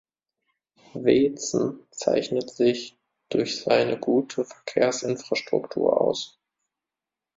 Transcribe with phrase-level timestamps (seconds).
[0.95, 2.97] Weetzen zeichnet sich
[3.29, 6.39] durch seine gute Verkehrsinfrastruktur aus.